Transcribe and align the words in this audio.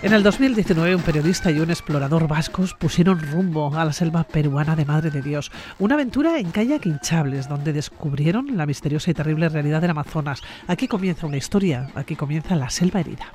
En 0.00 0.12
el 0.12 0.22
2019 0.22 0.94
un 0.94 1.02
periodista 1.02 1.50
y 1.50 1.58
un 1.58 1.70
explorador 1.70 2.28
vascos 2.28 2.72
pusieron 2.72 3.18
rumbo 3.18 3.76
a 3.76 3.84
la 3.84 3.92
selva 3.92 4.22
peruana 4.22 4.76
de 4.76 4.84
Madre 4.84 5.10
de 5.10 5.22
Dios, 5.22 5.50
una 5.80 5.96
aventura 5.96 6.38
en 6.38 6.52
kayak 6.52 6.86
hinchables 6.86 7.48
donde 7.48 7.72
descubrieron 7.72 8.56
la 8.56 8.64
misteriosa 8.64 9.10
y 9.10 9.14
terrible 9.14 9.48
realidad 9.48 9.80
del 9.80 9.90
Amazonas. 9.90 10.40
Aquí 10.68 10.86
comienza 10.86 11.26
una 11.26 11.36
historia, 11.36 11.90
aquí 11.96 12.14
comienza 12.14 12.54
la 12.54 12.70
selva 12.70 13.00
herida. 13.00 13.32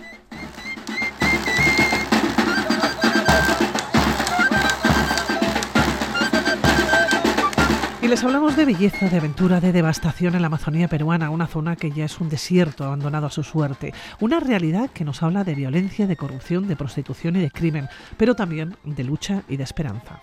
Y 8.04 8.10
les 8.10 8.22
hablamos 8.22 8.58
de 8.58 8.66
belleza, 8.66 9.08
de 9.08 9.16
aventura, 9.16 9.62
de 9.62 9.72
devastación 9.72 10.36
en 10.36 10.42
la 10.42 10.48
Amazonía 10.48 10.90
peruana, 10.90 11.30
una 11.30 11.48
zona 11.48 11.78
que 11.78 11.90
ya 11.90 12.04
es 12.04 12.20
un 12.20 12.28
desierto 12.28 12.84
abandonado 12.84 13.28
a 13.28 13.30
su 13.30 13.44
suerte, 13.44 13.94
una 14.20 14.42
realidad 14.42 14.89
que 14.89 15.06
nos 15.06 15.24
habla 15.24 15.46
de 15.46 15.56
violencia, 15.56 16.06
de 16.06 16.18
corrupción, 16.18 16.68
de 16.68 16.75
prostitución 16.75 17.38
y 17.38 17.39
de 17.39 17.50
crimen, 17.50 17.88
pero 18.18 18.36
también 18.36 18.75
de 18.84 19.06
lucha 19.06 19.44
y 19.47 19.56
de 19.56 19.64
esperanza. 19.64 20.21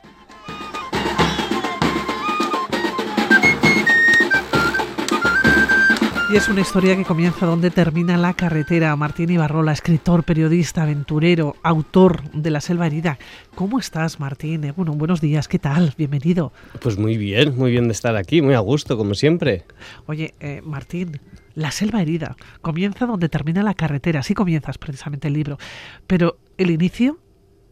Y 6.32 6.36
es 6.36 6.48
una 6.48 6.60
historia 6.60 6.94
que 6.94 7.04
comienza 7.04 7.44
donde 7.44 7.72
termina 7.72 8.16
la 8.16 8.34
carretera. 8.34 8.94
Martín 8.94 9.30
Ibarrola, 9.30 9.72
escritor, 9.72 10.22
periodista, 10.22 10.84
aventurero, 10.84 11.56
autor 11.64 12.22
de 12.30 12.50
La 12.50 12.60
Selva 12.60 12.86
Herida. 12.86 13.18
¿Cómo 13.56 13.80
estás, 13.80 14.20
Martín? 14.20 14.62
Eh, 14.62 14.72
bueno, 14.76 14.92
buenos 14.92 15.20
días, 15.20 15.48
¿qué 15.48 15.58
tal? 15.58 15.92
Bienvenido. 15.98 16.52
Pues 16.80 16.96
muy 16.96 17.16
bien, 17.16 17.56
muy 17.56 17.72
bien 17.72 17.88
de 17.88 17.92
estar 17.92 18.14
aquí, 18.14 18.42
muy 18.42 18.54
a 18.54 18.60
gusto, 18.60 18.96
como 18.96 19.14
siempre. 19.14 19.64
Oye, 20.06 20.34
eh, 20.38 20.62
Martín, 20.62 21.20
La 21.54 21.72
Selva 21.72 22.00
Herida 22.00 22.36
comienza 22.60 23.06
donde 23.06 23.28
termina 23.28 23.64
la 23.64 23.74
carretera. 23.74 24.20
Así 24.20 24.32
comienzas 24.34 24.78
precisamente 24.78 25.26
el 25.26 25.34
libro. 25.34 25.58
Pero 26.06 26.38
el 26.58 26.70
inicio 26.70 27.18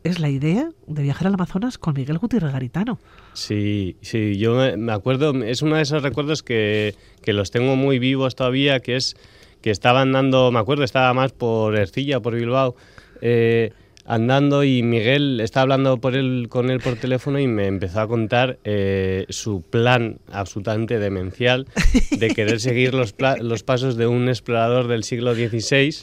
es 0.09 0.19
la 0.19 0.29
idea 0.29 0.71
de 0.87 1.03
viajar 1.03 1.27
al 1.27 1.35
Amazonas 1.35 1.79
con 1.79 1.95
Miguel 1.95 2.19
Gutiérrez 2.19 2.53
Garitano. 2.53 2.99
Sí, 3.35 3.97
sí, 4.01 4.39
yo 4.39 4.57
me 4.77 4.93
acuerdo, 4.93 5.33
es 5.45 5.63
uno 5.63 5.77
de 5.77 5.83
esos 5.83 6.03
recuerdos 6.03 6.43
que, 6.43 6.95
que, 7.23 7.33
los 7.33 7.51
tengo 7.51 7.77
muy 7.77 7.99
vivos 7.99 8.35
todavía, 8.35 8.81
que 8.81 8.97
es 8.97 9.17
que 9.61 9.71
estaba 9.71 10.01
andando, 10.01 10.51
me 10.51 10.59
acuerdo, 10.59 10.85
estaba 10.85 11.13
más 11.15 11.33
por 11.33 11.77
Ercilla, 11.77 12.21
por 12.21 12.35
Bilbao, 12.35 12.77
eh, 13.21 13.73
andando 14.09 14.65
y 14.65 14.83
Miguel 14.83 15.41
estaba 15.41 15.63
hablando 15.63 15.99
por 15.99 16.17
él, 16.17 16.47
con 16.49 16.71
él 16.71 16.81
por 16.81 16.97
teléfono 16.97 17.39
y 17.39 17.47
me 17.47 17.67
empezó 17.67 18.01
a 18.01 18.09
contar 18.09 18.59
eh, 18.65 19.27
su 19.29 19.61
plan 19.61 20.19
absolutamente 20.33 20.99
demencial 20.99 21.67
de 22.11 22.29
querer 22.31 22.61
seguir 22.61 22.95
los, 22.95 23.15
los 23.41 23.63
pasos 23.63 23.97
de 23.97 24.07
un 24.07 24.29
explorador 24.29 24.89
del 24.89 25.05
siglo 25.05 25.35
XVI 25.35 25.95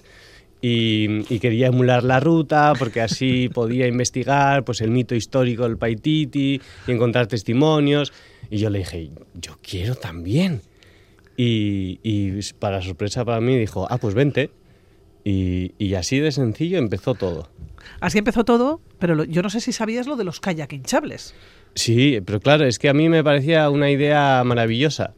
y, 0.61 1.39
quería 1.39 1.67
emular 1.67 2.03
la 2.03 2.19
ruta 2.19 2.73
porque 2.77 3.01
así 3.01 3.49
podía 3.53 3.87
investigar 3.87 4.63
pues 4.63 4.81
el 4.81 4.91
mito 4.91 5.15
histórico 5.15 5.63
del 5.63 5.77
Paititi 5.77 6.61
y 6.87 6.91
encontrar 6.91 7.27
testimonios. 7.27 8.13
Y 8.49 8.57
yo 8.57 8.69
le 8.69 8.79
dije, 8.79 9.11
yo 9.33 9.57
quiero 9.61 9.95
también. 9.95 10.61
Y, 11.37 12.39
para 12.59 12.81
sorpresa 12.81 13.25
para 13.25 13.41
mí 13.41 13.57
dijo, 13.57 13.87
ah, 13.89 13.97
pues 13.97 14.13
vente. 14.13 14.51
Y, 15.23 15.93
así 15.95 16.19
de 16.19 16.31
sencillo 16.31 16.77
empezó 16.77 17.15
todo. 17.15 17.49
Así 17.99 18.17
empezó 18.17 18.43
todo, 18.45 18.81
pero 18.99 19.23
yo 19.25 19.41
no 19.41 19.49
sé 19.49 19.59
si 19.59 19.71
sabías 19.71 20.07
lo 20.07 20.15
de 20.15 20.23
los 20.23 20.39
kayak 20.39 20.73
hinchables. 20.73 21.35
Sí, 21.75 22.19
pero 22.25 22.39
claro, 22.39 22.65
es 22.65 22.79
que 22.79 22.89
a 22.89 22.93
mí 22.93 23.09
me 23.09 23.23
parecía 23.23 23.69
una 23.69 23.91
idea 23.91 24.43
maravillosa 24.43 25.13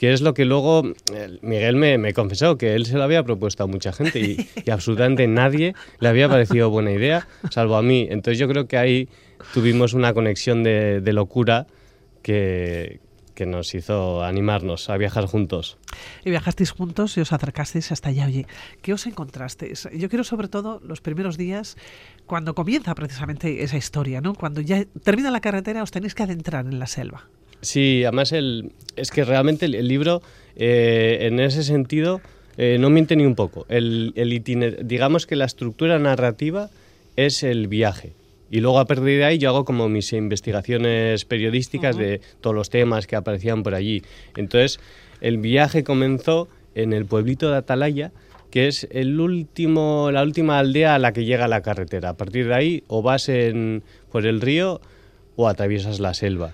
que 0.00 0.14
es 0.14 0.22
lo 0.22 0.32
que 0.32 0.46
luego 0.46 0.94
eh, 1.12 1.38
Miguel 1.42 1.76
me, 1.76 2.14
confesó, 2.14 2.56
que 2.56 2.74
él 2.74 2.86
se 2.86 2.96
lo 2.96 3.02
había 3.02 3.22
propuesto 3.22 3.64
a 3.64 3.66
mucha 3.66 3.92
gente 3.92 4.18
y, 4.18 4.48
absolutamente 4.70 5.28
nadie 5.28 5.74
le 5.98 6.08
había 6.08 6.26
parecido 6.26 6.70
buena 6.70 6.90
idea, 6.90 7.28
salvo 7.50 7.76
a 7.76 7.82
mí. 7.82 8.08
Entonces 8.08 8.38
yo 8.38 8.48
creo 8.48 8.66
que 8.66 8.78
ahí 8.78 9.10
tuvimos 9.52 9.92
una 9.92 10.14
conexión 10.14 10.62
de, 10.62 11.02
locura 11.12 11.66
que, 12.22 13.00
que 13.34 13.44
nos 13.44 13.74
hizo 13.74 14.24
animarnos 14.24 14.88
a 14.88 14.96
viajar 14.96 15.26
juntos. 15.26 15.76
Y 16.24 16.30
viajasteis 16.30 16.70
juntos 16.70 17.18
y 17.18 17.20
os 17.20 17.34
acercasteis 17.34 17.92
hasta 17.92 18.08
allá. 18.08 18.24
Oye, 18.24 18.46
¿qué 18.80 18.94
os 18.94 19.06
encontrasteis? 19.06 19.86
Yo 19.92 20.08
quiero 20.08 20.24
sobre 20.24 20.48
todo 20.48 20.80
los 20.82 21.02
primeros 21.02 21.36
días, 21.36 21.76
cuando 22.24 22.54
comienza 22.54 22.94
precisamente 22.94 23.62
esa 23.64 23.76
historia, 23.76 24.22
¿no? 24.22 24.32
Cuando 24.32 24.62
ya 24.62 24.82
termina 25.04 25.30
la 25.30 25.42
carretera, 25.42 25.82
os 25.82 25.90
tenéis 25.90 26.14
que 26.14 26.22
adentrar 26.22 26.64
en 26.64 26.78
la 26.78 26.86
selva. 26.86 27.28
Sí, 27.62 28.04
además 28.04 28.32
el, 28.32 28.72
es 28.96 29.10
que 29.10 29.24
realmente 29.24 29.66
el, 29.66 29.86
libro, 29.86 30.22
eh, 30.56 31.18
en 31.22 31.40
ese 31.40 31.62
sentido, 31.62 32.20
eh, 32.56 32.78
no 32.78 32.90
miente 32.90 33.16
ni 33.16 33.24
un 33.24 33.34
poco. 33.34 33.66
El, 33.68 34.12
el 34.16 34.78
digamos 34.82 35.26
que 35.26 35.36
la 35.36 35.44
estructura 35.44 35.98
narrativa 35.98 36.70
es 37.16 37.42
el 37.42 37.68
viaje. 37.68 38.12
Y 38.50 38.60
luego 38.60 38.80
a 38.80 38.86
partir 38.86 39.18
de 39.18 39.24
ahí 39.24 39.38
yo 39.38 39.50
hago 39.50 39.64
como 39.64 39.88
mis 39.88 40.12
investigaciones 40.12 41.24
periodísticas 41.24 41.96
de 41.96 42.20
todos 42.40 42.56
los 42.56 42.68
temas 42.68 43.06
que 43.06 43.14
aparecían 43.14 43.62
por 43.62 43.74
allí. 43.74 44.02
Entonces, 44.36 44.80
el 45.20 45.38
viaje 45.38 45.84
comenzó 45.84 46.48
en 46.74 46.92
el 46.92 47.06
pueblito 47.06 47.50
de 47.50 47.58
Atalaya, 47.58 48.10
que 48.50 48.66
es 48.66 48.88
el 48.90 49.20
último, 49.20 50.10
la 50.10 50.22
última 50.22 50.58
aldea 50.58 50.96
a 50.96 50.98
la 50.98 51.12
que 51.12 51.24
llega 51.24 51.46
la 51.46 51.62
carretera. 51.62 52.10
A 52.10 52.16
partir 52.16 52.48
de 52.48 52.54
ahí 52.54 52.84
o 52.88 53.02
vas 53.02 53.28
en, 53.28 53.84
por 54.10 54.26
el 54.26 54.40
río 54.40 54.80
o 55.36 55.46
atraviesas 55.46 56.00
la 56.00 56.14
selva. 56.14 56.52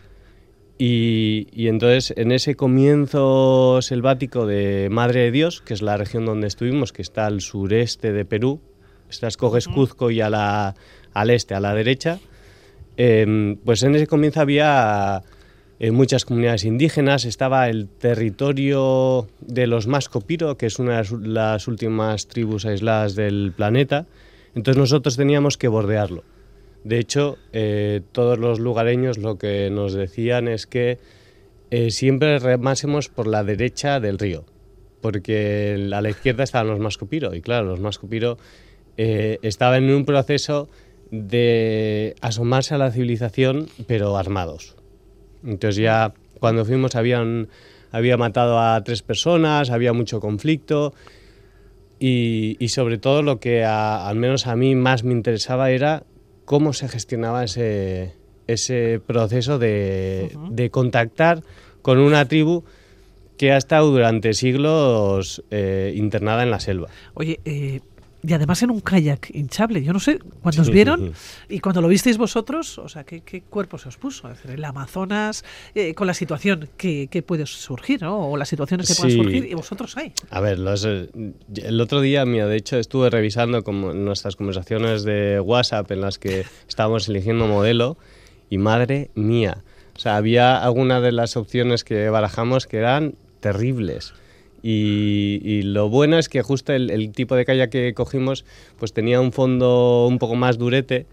Y, 0.78 1.69
entonces 1.69 2.12
en 2.16 2.32
ese 2.32 2.54
comienzo 2.54 3.81
selvático 3.81 4.47
de 4.47 4.88
Madre 4.91 5.20
de 5.20 5.31
Dios, 5.31 5.62
que 5.62 5.72
es 5.72 5.81
la 5.81 5.97
región 5.97 6.26
donde 6.26 6.47
estuvimos, 6.47 6.92
que 6.92 7.03
está 7.03 7.26
al 7.26 7.41
sureste 7.41 8.12
de 8.12 8.25
Perú, 8.25 8.60
estás 9.09 9.37
coges 9.37 9.69
Cuzco 9.69 10.10
y 10.10 10.20
a 10.20 10.28
la, 10.28 10.75
al 11.14 11.31
este, 11.31 11.54
a 11.54 11.60
la 11.60 11.75
derecha, 11.75 12.19
em, 12.98 13.56
pues 13.56 13.82
en 13.84 13.94
ese 13.94 14.06
comienzo 14.06 14.41
había 14.41 15.22
eh, 15.78 15.92
muchas 15.92 16.26
comunidades 16.26 16.64
indígenas, 16.64 17.25
estaba 17.25 17.70
el 17.70 17.88
territorio 17.88 19.28
de 19.41 19.66
los 19.66 19.87
Mascopiro, 19.87 20.58
que 20.58 20.66
es 20.66 20.78
una 20.78 21.03
de 21.03 21.28
las 21.28 21.69
últimas 21.69 22.28
tribus 22.28 22.66
aisladas 22.66 23.14
del 23.14 23.54
planeta, 23.56 24.06
entonces 24.54 24.78
nosotros 24.78 25.16
teníamos 25.16 25.56
que 25.56 25.69
bordearlo. 25.69 26.22
De 26.86 27.00
hecho, 27.00 27.36
eh, 27.52 28.02
todos 28.12 28.38
los 28.38 28.60
lugareños 28.60 29.19
lo 29.19 29.38
que 29.38 29.70
nos 29.70 29.92
decían 29.92 30.47
es 30.47 30.69
que 30.69 31.00
eh, 31.72 31.91
siempre 31.91 32.38
remásemos 32.38 33.08
por 33.08 33.26
la 33.26 33.42
derecha 33.42 33.98
del 33.98 34.20
río, 34.20 34.44
porque 35.00 35.91
a 35.92 36.00
la 36.00 36.10
izquierda 36.10 36.44
estaban 36.44 36.69
los 36.69 36.78
Mascopiro, 36.78 37.34
y 37.34 37.41
claro, 37.41 37.66
los 37.66 37.80
Mascopiro 37.80 38.38
eh, 38.98 39.41
estaban 39.42 39.82
en 39.82 39.94
un 39.96 40.04
proceso 40.04 40.69
de 41.10 42.14
asomarse 42.20 42.76
a 42.76 42.78
la 42.78 42.92
civilización, 42.92 43.66
pero 43.88 44.16
armados. 44.16 44.76
Entonces 45.44 45.82
ya 45.82 46.14
cuando 46.38 46.64
fuimos 46.64 46.94
habían, 46.94 47.48
había 47.91 48.16
matado 48.16 48.60
a 48.60 48.80
tres 48.84 49.02
personas, 49.02 49.70
había 49.70 49.92
mucho 49.92 50.20
conflicto, 50.20 50.94
y, 51.98 52.56
sobre 52.69 52.98
todo 52.98 53.22
lo 53.22 53.41
que 53.41 53.64
al 53.64 54.14
menos 54.14 54.46
a 54.46 54.54
mí 54.54 54.76
más 54.76 55.02
me 55.02 55.14
interesaba 55.14 55.72
era 55.72 56.04
cómo 56.46 56.72
se 56.72 56.88
gestionaba 56.88 57.44
ese, 57.44 58.14
ese 58.46 59.00
proceso 59.06 59.58
de, 59.58 60.34
de, 60.50 60.70
contactar 60.70 61.42
con 61.82 61.98
una 61.98 62.26
tribu 62.26 62.64
que 63.36 63.52
ha 63.52 63.58
estado 63.58 63.90
durante 63.90 64.32
siglos 64.32 65.44
eh, 65.50 65.92
internada 65.94 66.42
en 66.42 66.50
la 66.50 66.60
selva. 66.60 66.88
Oye, 67.12 67.40
eh, 67.44 67.80
y 68.26 68.32
además 68.32 68.62
en 68.62 68.70
un 68.70 68.81
kayak 68.81 69.31
hinchable. 69.34 69.82
Yo 69.82 69.92
no 69.92 70.00
sé, 70.00 70.19
cuando 70.42 70.62
os 70.62 70.70
vieron 70.70 71.12
y 71.48 71.60
cuando 71.60 71.81
lo 71.81 71.88
visteis 71.88 72.19
vosotros, 72.19 72.78
o 72.78 72.88
sea, 72.88 73.04
¿qué, 73.04 73.42
cuerpo 73.48 73.78
se 73.78 73.88
os 73.88 73.97
puso? 73.97 74.28
Es 74.28 74.38
decir, 74.38 74.50
el 74.53 74.64
Amazonas, 74.64 75.44
eh, 75.75 75.94
con 75.94 76.06
la 76.06 76.14
situación 76.14 76.69
que, 76.76 77.25
puede 77.26 77.47
surgir, 77.47 78.03
¿no? 78.03 78.31
O 78.31 78.37
las 78.37 78.48
situaciones 78.48 78.88
que 78.88 78.94
pueden 78.94 79.16
surgir, 79.16 79.47
y 79.47 79.54
vosotros 79.54 79.97
hay. 79.97 80.12
A 80.31 80.40
ver, 80.40 80.58
eh, 80.84 81.08
el 81.56 81.81
otro 81.81 82.00
día, 82.00 82.25
mira, 82.25 82.46
de 82.46 82.56
hecho, 82.56 82.78
estuve 82.78 83.11
revisando 83.11 83.62
como 83.62 83.93
nuestras 83.93 84.37
conversaciones 84.37 85.05
de 85.05 85.40
WhatsApp 85.40 85.90
en 85.93 86.00
las 86.00 86.19
que 86.19 86.44
estábamos 86.69 87.08
eligiendo 87.08 87.46
modelo, 87.46 87.96
y 88.50 88.58
madre 88.58 89.11
mía, 89.14 89.64
o 89.96 89.99
sea, 89.99 90.17
había 90.17 90.62
algunas 90.62 91.02
de 91.02 91.11
las 91.11 91.37
opciones 91.37 91.84
que 91.84 92.11
barajamos 92.11 92.67
que 92.67 92.78
eran 92.78 93.14
terribles. 93.40 94.12
Y, 94.68 95.62
lo 95.62 95.88
bueno 95.88 96.18
es 96.18 96.28
que 96.28 96.42
justo 96.42 96.72
el, 96.72 97.12
tipo 97.12 97.36
de 97.36 97.44
calle 97.44 97.70
que 97.70 97.94
cogimos 97.94 98.44
pues 98.80 98.92
tenía 98.92 99.20
un 99.20 99.30
fondo 99.30 100.08
un 100.08 100.18
poco 100.18 100.34
más 100.34 100.58
durete 100.58 101.06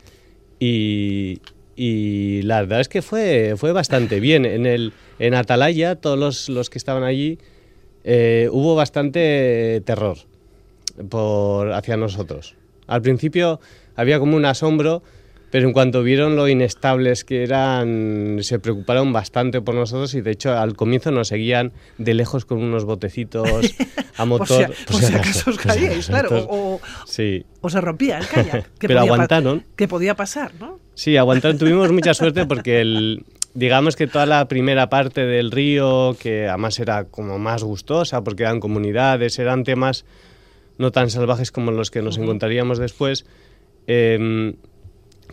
y, 0.60 1.40
la 2.42 2.62
verdad 2.62 2.82
es 2.82 2.90
que 2.90 3.04
fue, 3.04 3.54
fue 3.56 3.72
bastante 3.72 4.20
bien. 4.20 4.46
En, 4.46 4.66
el, 4.66 4.92
en 5.20 5.36
Atalaya, 5.36 5.96
todos 5.96 6.50
los, 6.50 6.70
que 6.72 6.80
estaban 6.80 7.04
allí, 7.04 7.38
eh, 8.04 8.50
hubo 8.52 8.74
bastante 8.74 9.84
terror 9.86 10.18
por, 11.10 11.74
hacia 11.74 11.96
nosotros. 11.96 12.56
Al 12.88 13.04
principio 13.04 13.60
había 13.96 14.18
como 14.18 14.36
un 14.36 14.46
asombro 14.46 15.04
pero 15.54 15.68
en 15.68 15.74
cuanto 15.74 16.02
vieron 16.02 16.36
lo 16.36 16.48
inestables 16.48 17.24
que 17.24 17.44
eran, 17.44 18.40
se 18.42 18.58
preocuparon 18.58 19.14
bastante 19.14 19.62
por 19.62 19.76
nosotros 19.76 20.16
y 20.16 20.22
de 20.22 20.32
hecho 20.32 20.58
al 20.58 20.76
comienzo 20.76 21.12
nos 21.12 21.28
seguían 21.28 21.74
de 22.00 22.16
lejos 22.16 22.44
con 22.44 22.58
unos 22.58 22.86
botecitos 22.86 23.48
a 24.18 24.26
motor. 24.26 24.74
por 24.88 24.96
si, 25.00 25.14
acaso 25.14 25.52
os 25.52 25.58
caíais, 25.60 26.08
claro, 26.08 26.48
o, 26.50 26.82
sí. 27.06 27.46
o, 27.62 27.70
se 27.70 27.80
rompía 27.82 28.18
el 28.18 28.26
kayak. 28.26 28.68
Que 28.80 28.88
pero 28.88 29.02
aguantaron. 29.02 29.64
Que 29.76 29.88
podía 29.88 30.16
pasar, 30.16 30.56
¿no? 30.60 30.80
Sí, 30.96 31.18
aguantaron. 31.18 31.60
Tuvimos 31.60 31.92
mucha 31.92 32.16
suerte 32.16 32.48
porque 32.48 32.82
el, 32.82 33.24
digamos 33.54 33.96
que 33.96 34.08
toda 34.08 34.26
la 34.26 34.48
primera 34.48 34.90
parte 34.90 35.22
del 35.24 35.52
río, 35.52 36.18
que 36.20 36.48
además 36.48 36.80
era 36.80 37.04
como 37.04 37.38
más 37.38 37.62
gustosa 37.64 38.24
porque 38.24 38.42
eran 38.42 38.60
comunidades, 38.60 39.38
eran 39.38 39.64
temas 39.64 40.04
no 40.80 40.92
tan 40.92 41.12
salvajes 41.12 41.52
como 41.52 41.70
los 41.70 41.92
que 41.92 42.02
nos 42.02 42.18
encontraríamos 42.18 42.80
después. 42.80 43.28
Eh, 43.86 44.56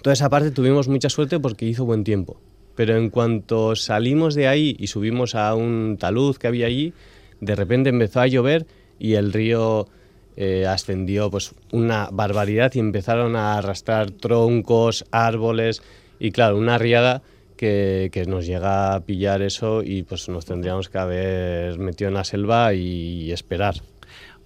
Toda 0.03 0.15
esa 0.15 0.31
parte 0.31 0.51
tuvimos 0.51 0.89
mucha 0.89 1.09
suerte 1.09 1.39
porque 1.39 1.67
hizo 1.67 1.85
buen 1.85 2.05
tiempo. 2.05 2.41
Pero 2.75 2.97
en 2.97 3.11
cuanto 3.11 3.77
salimos 3.77 4.35
de 4.35 4.49
ahí 4.49 4.77
y 4.79 4.87
subimos 4.87 5.35
a 5.35 5.55
un 5.55 5.97
talud 5.99 6.37
que 6.37 6.47
había 6.47 6.67
allí, 6.67 6.95
de 7.41 7.55
repente 7.55 7.91
empezó 7.91 8.21
a 8.21 8.27
llover 8.27 8.67
y 8.99 9.15
el 9.15 9.33
río 9.33 9.89
eh, 10.37 10.67
ascendió 10.67 11.31
pues 11.31 11.55
una 11.73 12.09
barbaridad 12.13 12.73
y 12.75 12.79
empezaron 12.79 13.37
a 13.37 13.59
arrastrar 13.59 14.11
troncos, 14.11 15.05
árboles 15.11 15.83
y 16.19 16.31
claro, 16.31 16.57
una 16.57 16.79
riada 16.79 17.23
que, 17.57 18.09
que, 18.13 18.25
nos 18.25 18.47
llega 18.47 18.95
a 18.95 19.01
pillar 19.01 19.43
eso 19.43 19.83
y 19.83 20.03
pues 20.03 20.29
nos 20.31 20.47
tendríamos 20.47 20.89
que 20.89 20.99
haber 20.99 21.79
metido 21.79 22.09
en 22.09 22.15
la 22.15 22.25
selva 22.25 22.73
y 22.73 23.33
esperar. 23.33 23.75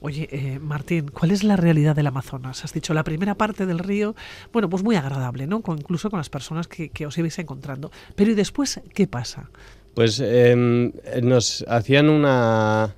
Oye, 0.06 0.28
eh, 0.30 0.58
Martín, 0.58 1.08
¿cuál 1.08 1.30
es 1.30 1.44
la 1.44 1.56
realidad 1.56 1.96
del 1.96 2.06
Amazonas? 2.06 2.62
Has 2.62 2.74
dicho 2.74 2.92
la 2.92 3.04
primera 3.04 3.36
parte 3.36 3.64
del 3.64 3.78
río, 3.78 4.14
bueno, 4.52 4.68
pues 4.68 4.82
muy 4.82 4.96
agradable, 4.96 5.46
¿no? 5.46 5.62
incluso 5.66 6.10
con 6.10 6.18
las 6.18 6.28
personas 6.28 6.68
que, 6.68 7.06
os 7.06 7.16
ibais 7.16 7.38
encontrando. 7.38 7.90
Pero 8.14 8.30
¿y 8.30 8.34
después 8.34 8.82
qué 8.92 9.06
pasa? 9.06 9.48
Pues 9.94 10.20
em, 10.20 10.92
nos 11.22 11.64
hacían 11.66 12.10
una... 12.10 12.94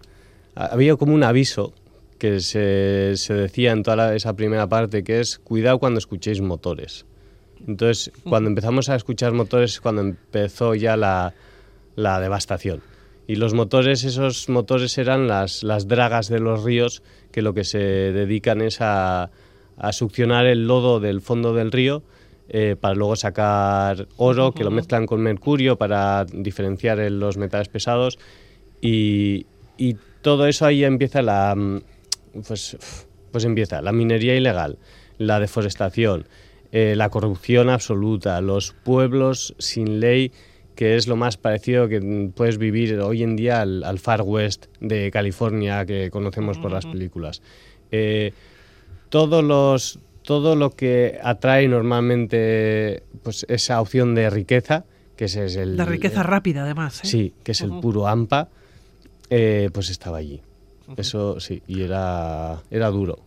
Había 0.56 0.96
como 0.96 1.14
un 1.14 1.22
aviso 1.22 1.74
que 2.18 2.40
se, 2.40 3.14
decía 3.28 3.70
en 3.70 3.84
toda 3.84 4.16
esa 4.16 4.34
primera 4.34 4.68
parte, 4.68 5.04
que 5.04 5.20
es 5.20 5.38
cuidado 5.38 5.78
cuando 5.78 5.98
escuchéis 5.98 6.40
motores. 6.40 7.06
Entonces, 7.68 8.10
cuando 8.28 8.48
empezamos 8.48 8.88
a 8.88 8.96
escuchar 8.96 9.32
motores 9.32 9.74
es 9.74 9.80
cuando 9.80 10.02
empezó 10.02 10.74
ya 10.74 10.96
la, 10.96 11.34
la 11.94 12.18
devastación. 12.18 12.82
Y 13.26 13.36
los 13.36 13.54
motores, 13.54 14.04
esos 14.04 14.48
motores 14.48 14.96
eran 14.98 15.26
las, 15.26 15.62
las 15.62 15.88
dragas 15.88 16.28
de 16.28 16.38
los 16.38 16.62
ríos 16.62 17.02
que 17.32 17.42
lo 17.42 17.54
que 17.54 17.64
se 17.64 17.78
dedican 17.78 18.60
es 18.60 18.80
a, 18.80 19.30
a 19.76 19.92
succionar 19.92 20.46
el 20.46 20.66
lodo 20.66 21.00
del 21.00 21.20
fondo 21.20 21.52
del 21.52 21.72
río 21.72 22.02
eh, 22.48 22.76
para 22.80 22.94
luego 22.94 23.16
sacar 23.16 24.06
oro, 24.16 24.52
que 24.52 24.62
lo 24.62 24.70
mezclan 24.70 25.06
con 25.06 25.20
mercurio 25.20 25.76
para 25.76 26.24
diferenciar 26.24 26.98
los 27.10 27.36
metales 27.36 27.68
pesados. 27.68 28.18
Y, 28.80 29.46
y, 29.76 29.96
todo 30.22 30.46
eso 30.46 30.66
ahí 30.66 30.82
empieza 30.84 31.22
la, 31.22 31.56
pues, 32.46 32.76
pues 33.30 33.44
empieza 33.44 33.80
la 33.80 33.92
minería 33.92 34.34
ilegal, 34.34 34.78
la 35.18 35.38
deforestación, 35.38 36.26
eh, 36.72 36.94
la 36.96 37.10
corrupción 37.10 37.70
absoluta, 37.70 38.40
los 38.40 38.72
pueblos 38.72 39.54
sin 39.58 40.00
ley 40.00 40.32
que 40.76 40.94
es 40.94 41.08
lo 41.08 41.16
más 41.16 41.38
parecido 41.38 41.88
que 41.88 42.30
puedes 42.34 42.58
vivir 42.58 43.00
hoy 43.00 43.22
en 43.22 43.34
día 43.34 43.62
al, 43.62 43.98
Far 43.98 44.22
West 44.22 44.66
de 44.78 45.10
California 45.10 45.84
que 45.86 46.10
conocemos 46.10 46.58
por 46.58 46.70
las 46.70 46.84
películas. 46.84 47.42
Eh, 47.90 48.32
todos 49.08 49.42
los, 49.42 49.98
todo 50.22 50.54
lo 50.54 50.70
que 50.70 51.18
atrae 51.22 51.66
normalmente 51.66 53.02
pues, 53.22 53.46
esa 53.48 53.80
opción 53.80 54.14
de 54.14 54.28
riqueza, 54.28 54.84
que 55.16 55.24
es, 55.24 55.36
el... 55.36 55.78
La 55.78 55.86
riqueza 55.86 56.22
rápida, 56.22 56.62
además. 56.62 57.02
¿eh? 57.02 57.06
Sí, 57.06 57.34
que 57.42 57.52
es 57.52 57.62
el 57.62 57.70
puro 57.80 58.06
AMPA, 58.06 58.50
eh, 59.30 59.70
pues 59.72 59.88
estaba 59.88 60.18
allí. 60.18 60.42
Eso 60.96 61.40
sí, 61.40 61.62
y 61.66 61.82
era, 61.82 62.62
era 62.70 62.90
duro. 62.90 63.20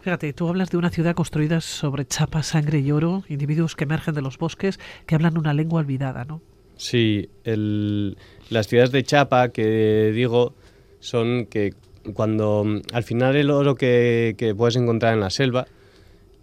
Fíjate, 0.00 0.32
tú 0.32 0.48
hablas 0.48 0.70
de 0.70 0.76
una 0.76 0.90
ciudad 0.90 1.14
construida 1.14 1.60
sobre 1.60 2.06
chapa, 2.06 2.42
sangre 2.42 2.78
y 2.78 2.92
oro, 2.92 3.24
individuos 3.28 3.74
que 3.74 3.84
emergen 3.84 4.14
de 4.14 4.22
los 4.22 4.38
bosques, 4.38 4.78
que 5.06 5.14
hablan 5.14 5.36
una 5.36 5.54
lengua 5.54 5.80
olvidada, 5.80 6.24
¿no? 6.24 6.40
Sí, 6.76 7.28
el, 7.44 8.16
las 8.50 8.66
ciudades 8.66 8.92
de 8.92 9.02
chapa 9.04 9.50
que 9.50 10.12
digo 10.14 10.54
son 11.00 11.46
que 11.46 11.72
cuando 12.14 12.66
al 12.92 13.02
final 13.04 13.36
el 13.36 13.50
oro 13.50 13.74
que, 13.76 14.54
puedes 14.56 14.76
encontrar 14.76 15.14
en 15.14 15.20
la 15.20 15.30
selva 15.30 15.66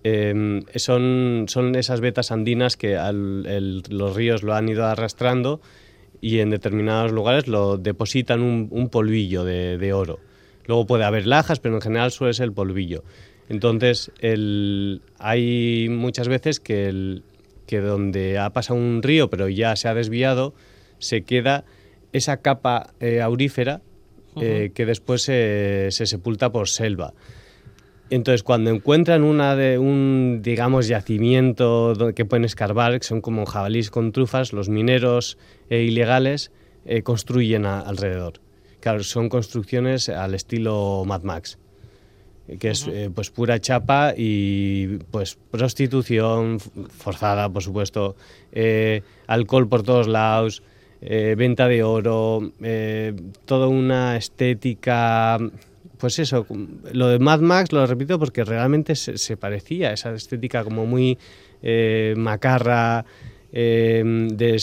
em, 0.04 0.64
son, 0.76 1.46
son 1.48 1.76
esas 1.76 2.02
vetas 2.02 2.32
andinas 2.32 2.78
que 2.78 2.98
los 3.90 4.16
ríos 4.16 4.44
lo 4.44 4.56
han 4.56 4.70
ido 4.70 4.86
arrastrando 4.86 5.62
y 6.22 6.40
en 6.40 6.50
determinados 6.50 7.12
lugares 7.12 7.48
lo 7.48 7.78
depositan 7.78 8.42
un, 8.42 8.90
polvillo 8.90 9.44
de, 9.44 9.78
de, 9.78 9.94
oro. 9.94 10.20
Luego 10.66 10.86
puede 10.86 11.04
haber 11.04 11.26
lajas, 11.26 11.60
pero 11.60 11.76
en 11.76 11.82
general 11.82 12.12
suele 12.12 12.34
ser 12.34 12.46
el 12.46 12.54
polvillo. 12.54 13.04
Entonces, 13.50 14.12
el, 14.20 15.02
hay 15.18 15.90
muchas 15.90 16.28
veces 16.28 16.60
que 16.60 16.88
el, 16.88 17.24
que 17.72 17.80
donde 17.80 18.38
ha 18.38 18.50
pasado 18.50 18.78
un 18.78 19.02
río 19.02 19.30
pero 19.30 19.48
ya 19.48 19.78
se 19.78 19.88
ha 19.88 19.94
desviado, 19.94 20.54
se 21.00 21.22
queda 21.22 21.64
esa 22.12 22.42
capa 22.42 22.94
eh, 23.00 23.22
aurífera 23.22 23.82
eh, 24.36 24.72
que 24.76 24.86
después 24.86 25.22
se, 25.22 25.90
sepulta 25.90 26.52
por 26.52 26.68
selva. 26.68 27.14
Entonces, 28.10 28.44
cuando 28.44 28.72
encuentran 28.72 29.24
una 29.24 29.56
de 29.56 29.78
un, 29.78 30.42
digamos, 30.44 30.90
yacimiento 30.90 31.94
que 32.14 32.26
pueden 32.26 32.44
escarbar, 32.44 33.00
que 33.00 33.08
son 33.08 33.22
como 33.22 33.46
jabalís 33.46 33.90
con 33.90 34.12
trufas, 34.12 34.52
los 34.52 34.68
mineros 34.68 35.38
eh, 35.70 35.84
ilegales 35.84 36.52
construyen 37.04 37.66
alrededor. 37.66 38.42
Claro, 38.82 39.04
son 39.04 39.30
construcciones 39.30 40.10
al 40.10 40.34
estilo 40.34 41.04
Mad 41.06 41.24
Max 41.24 41.58
que 42.60 42.70
es 42.70 42.88
eh, 42.88 43.10
pues 43.14 43.30
pura 43.30 43.60
chapa 43.60 44.14
y 44.16 44.98
pues 45.12 45.38
prostitución 45.50 46.60
forzada, 46.60 47.50
por 47.50 47.64
supuesto, 47.64 48.16
eh, 48.52 49.02
alcohol 49.28 49.68
por 49.68 49.84
todos 49.84 50.08
lados, 50.08 50.64
eh, 51.02 51.36
venta 51.38 51.68
de 51.68 51.84
oro, 51.84 52.52
toda 53.46 53.68
una 53.68 54.18
estética, 54.18 55.38
pues 55.98 56.20
eso, 56.20 56.46
lo 56.92 57.08
de 57.08 57.20
Mad 57.20 57.40
Max 57.40 57.72
lo 57.72 57.86
repito 57.86 58.20
porque 58.20 58.44
realmente 58.44 58.96
se, 58.96 59.38
parecía, 59.38 59.94
esa 59.94 60.14
estética 60.14 60.64
como 60.64 60.86
muy 60.86 61.18
macarra, 62.16 63.06
de 63.52 64.56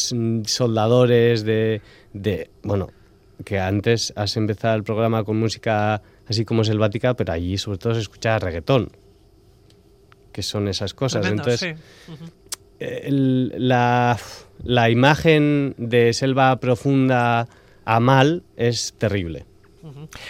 soldadores, 0.47 1.45
de, 1.45 1.83
de, 2.15 2.51
bueno, 2.63 2.89
que 3.45 3.59
antes 3.59 4.13
has 4.17 4.37
empezado 4.37 4.77
el 4.77 4.83
programa 4.83 5.25
con 5.25 5.39
música 5.39 6.03
así 6.29 6.45
como 6.45 6.65
selvática, 6.65 7.15
pero 7.15 7.33
allí 7.33 7.59
sobre 7.59 7.79
todo 7.79 7.95
se 7.95 8.01
escucha 8.01 8.39
reggaetón, 8.39 8.91
que 10.33 10.43
son 10.43 10.69
esas 10.69 10.95
cosas. 10.95 11.27
Entonces, 11.27 11.77
la, 12.81 14.19
la, 14.63 14.91
imagen 14.91 15.75
de 15.79 16.13
selva 16.13 16.61
profunda 16.61 17.49
a 17.85 18.01
mal 18.01 18.43
es 18.57 18.95
terrible. 18.99 19.47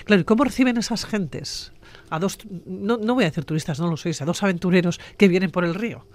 Claro, 0.05 0.23
¿y 0.23 0.25
cómo 0.25 0.45
reciben 0.45 0.77
esas 0.77 1.05
gentes? 1.05 1.73
A 2.11 2.19
dos, 2.19 2.39
no, 2.65 2.97
no 2.97 3.15
voy 3.15 3.25
a 3.25 3.27
decir 3.27 3.45
turistas, 3.45 3.81
no 3.81 3.91
lo 3.91 3.97
sois, 3.97 4.23
a 4.23 4.25
dos 4.25 4.43
aventureros 4.43 5.01
que 5.17 5.29
vienen 5.29 5.51
por 5.51 5.65
el 5.65 5.75
río. 5.75 6.07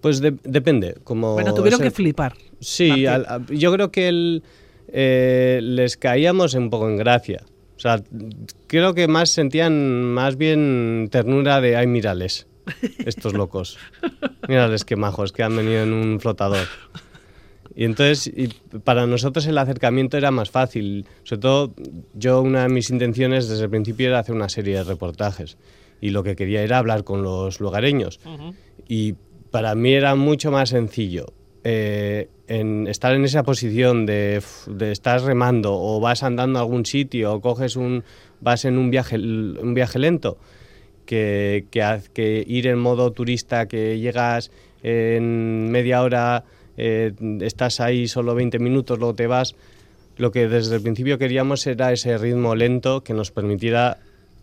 Pues 0.00 0.20
depende. 0.20 0.96
Como 1.02 1.32
bueno, 1.32 1.54
tuvieron 1.54 1.80
que 1.80 1.90
flipar. 1.90 2.34
Sí, 2.60 3.06
yo 3.48 3.72
creo 3.72 3.90
que 3.90 4.08
el, 4.08 4.42
eh, 4.88 5.60
les 5.62 5.96
caíamos 5.96 6.52
un 6.54 6.68
poco 6.68 6.88
en 6.90 6.96
gracia. 6.96 7.42
O 7.76 7.80
sea, 7.80 8.02
creo 8.66 8.94
que 8.94 9.08
más 9.08 9.30
sentían 9.30 10.04
más 10.04 10.36
bien 10.36 11.08
ternura 11.10 11.60
de, 11.60 11.76
ay, 11.76 11.86
mírales, 11.86 12.46
estos 13.04 13.32
locos. 13.34 13.78
Mírales 14.48 14.84
qué 14.84 14.96
majos, 14.96 15.32
que 15.32 15.42
han 15.42 15.56
venido 15.56 15.82
en 15.82 15.92
un 15.92 16.20
flotador. 16.20 16.66
Y 17.74 17.84
entonces, 17.84 18.32
para 18.84 19.06
nosotros 19.06 19.46
el 19.46 19.58
acercamiento 19.58 20.16
era 20.16 20.30
más 20.30 20.50
fácil. 20.50 21.06
Sobre 21.24 21.40
todo, 21.40 21.74
yo 22.14 22.40
una 22.40 22.62
de 22.62 22.68
mis 22.68 22.90
intenciones 22.90 23.48
desde 23.48 23.64
el 23.64 23.70
principio 23.70 24.08
era 24.08 24.20
hacer 24.20 24.34
una 24.34 24.48
serie 24.48 24.76
de 24.76 24.84
reportajes. 24.84 25.56
Y 26.00 26.10
lo 26.10 26.22
que 26.22 26.36
quería 26.36 26.62
era 26.62 26.78
hablar 26.78 27.02
con 27.02 27.22
los 27.22 27.60
lugareños. 27.60 28.20
Y 28.86 29.14
para 29.50 29.74
mí 29.74 29.92
era 29.92 30.14
mucho 30.14 30.50
más 30.50 30.68
sencillo 30.70 31.26
eh, 31.64 32.28
en 32.46 32.86
estar 32.86 33.14
en 33.14 33.24
esa 33.24 33.42
posición 33.42 34.06
de, 34.06 34.42
de, 34.66 34.92
estar 34.92 35.22
remando 35.22 35.74
o 35.74 36.00
vas 36.00 36.22
andando 36.22 36.58
a 36.58 36.62
algún 36.62 36.84
sitio 36.84 37.32
o 37.32 37.40
coges 37.40 37.76
un 37.76 38.04
vas 38.40 38.64
en 38.64 38.76
un 38.76 38.90
viaje 38.90 39.16
un 39.16 39.72
viaje 39.72 39.98
lento 39.98 40.36
que, 41.06 41.66
que, 41.70 42.00
que 42.12 42.44
ir 42.46 42.66
en 42.66 42.78
modo 42.78 43.12
turista 43.12 43.66
que 43.66 43.98
llegas 43.98 44.50
en 44.82 45.70
media 45.70 46.02
hora 46.02 46.44
eh, 46.76 47.12
estás 47.40 47.80
ahí 47.80 48.08
solo 48.08 48.34
20 48.34 48.58
minutos 48.58 48.98
luego 48.98 49.14
te 49.14 49.26
vas. 49.26 49.54
Lo 50.16 50.30
que 50.30 50.48
desde 50.48 50.76
el 50.76 50.82
principio 50.82 51.18
queríamos 51.18 51.66
era 51.66 51.92
ese 51.92 52.16
ritmo 52.18 52.54
lento 52.54 53.02
que 53.02 53.14
nos 53.14 53.30
permitiera 53.30 53.98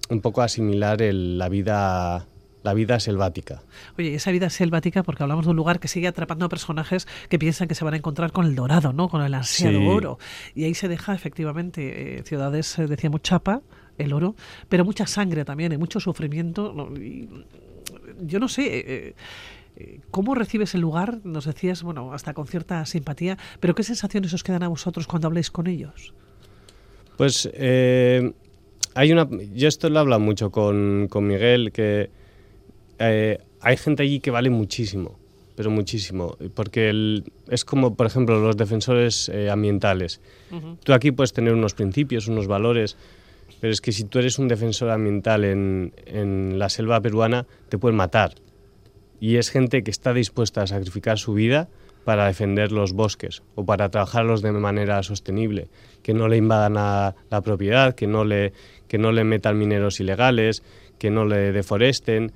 un 0.10 0.22
poco 0.22 0.42
asimilar 0.42 1.00
la 1.02 1.48
vida 1.48 2.26
la 2.64 2.74
vida 2.74 3.00
selvática. 3.00 3.64
Oye, 3.98 4.16
esa 4.16 4.32
vida 4.32 4.50
selvática, 4.50 5.04
porque 5.04 5.24
hablamos 5.24 5.46
de 5.46 5.52
un 5.52 5.58
lugar 5.58 5.80
que 5.80 5.88
sigue 5.88 6.08
atrapando 6.08 6.46
a 6.46 6.50
personajes 6.50 7.08
que 7.30 7.40
piensan 7.40 7.68
que 7.68 7.76
se 7.76 7.84
van 7.84 7.94
a 7.94 7.98
encontrar 7.98 8.32
con 8.32 8.46
el 8.46 8.56
dorado, 8.56 8.94
¿no? 8.94 9.10
Con 9.10 9.22
el 9.22 9.34
ansiado 9.34 9.82
oro. 9.88 10.20
Y 10.54 10.66
ahí 10.66 10.74
se 10.74 10.88
deja, 10.88 11.14
efectivamente, 11.14 12.20
eh, 12.20 12.24
ciudades, 12.24 12.78
eh, 12.78 12.88
decíamos, 12.88 13.22
chapa, 13.22 13.62
el 13.98 14.14
oro, 14.14 14.36
pero 14.70 14.86
mucha 14.86 15.08
sangre 15.08 15.46
también 15.46 15.72
y 15.72 15.78
mucho 15.78 16.00
sufrimiento. 16.00 16.90
yo 18.22 18.40
no 18.40 18.48
sé. 18.48 19.16
Eh, 19.78 20.00
¿Cómo 20.12 20.36
recibes 20.36 20.76
el 20.76 20.82
lugar? 20.82 21.22
Nos 21.24 21.46
decías, 21.46 21.82
bueno, 21.82 22.14
hasta 22.14 22.34
con 22.34 22.46
cierta 22.46 22.86
simpatía, 22.86 23.38
pero 23.60 23.74
¿qué 23.74 23.84
sensaciones 23.84 24.34
os 24.34 24.44
quedan 24.44 24.64
a 24.64 24.68
vosotros 24.68 25.08
cuando 25.08 25.28
habléis 25.28 25.50
con 25.50 25.66
ellos? 25.66 26.14
Pues 27.18 27.50
hay 28.94 29.12
una. 29.12 29.28
Yo 29.54 29.68
esto 29.68 29.90
lo 29.90 29.98
he 29.98 30.00
hablado 30.02 30.20
mucho 30.20 30.52
con, 30.52 31.08
con 31.10 31.26
Miguel, 31.26 31.72
que 31.72 32.12
eh, 33.02 33.40
hay 33.60 33.78
gente 33.78 34.04
allí 34.04 34.20
que 34.20 34.32
vale 34.32 34.50
muchísimo, 34.50 35.18
pero 35.56 35.70
muchísimo, 35.70 36.38
porque 36.54 37.24
es 37.50 37.66
como, 37.66 37.96
por 37.96 38.06
ejemplo, 38.06 38.40
los 38.40 38.58
defensores 38.58 39.30
eh, 39.30 39.50
ambientales. 39.50 40.22
Tú 40.84 40.94
aquí 40.94 41.12
puedes 41.12 41.34
tener 41.34 41.54
unos 41.54 41.74
principios, 41.74 42.28
unos 42.28 42.48
valores, 42.48 42.98
pero 43.60 43.74
es 43.74 43.82
que 43.82 43.92
si 43.92 44.04
tú 44.04 44.20
eres 44.20 44.40
un 44.40 44.48
defensor 44.48 44.90
ambiental 44.90 45.44
en, 45.44 45.94
en 46.06 46.60
la 46.60 46.70
selva 46.70 47.02
peruana, 47.02 47.46
te 47.70 47.78
pueden 47.78 47.98
matar. 47.98 48.36
Y 49.20 49.38
es 49.38 49.50
gente 49.50 49.84
que 49.84 49.92
está 49.92 50.14
dispuesta 50.14 50.64
a 50.64 50.68
sacrificar 50.68 51.20
su 51.20 51.34
vida 51.34 51.70
para 52.04 52.26
defender 52.26 52.72
los 52.72 52.94
bosques 52.94 53.44
o 53.56 53.66
para 53.66 53.90
trabajarlos 53.90 54.42
de 54.42 54.52
manera 54.52 55.04
sostenible, 55.04 55.70
que 56.02 56.14
no 56.14 56.28
le 56.28 56.38
invadan 56.38 56.78
a 56.78 57.16
la 57.30 57.42
propiedad, 57.42 57.94
que 57.94 58.08
no 58.08 58.26
le, 58.26 58.54
que 58.88 58.98
no 58.98 59.12
le 59.12 59.24
metan 59.24 59.58
mineros 59.58 60.00
ilegales, 60.00 60.64
que 60.98 61.12
no 61.12 61.26
le 61.26 61.52
deforesten. 61.52 62.32